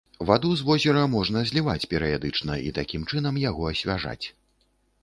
[0.27, 4.25] Ваду з возера можна зліваць перыядычна і такім чынам яго асвяжаць.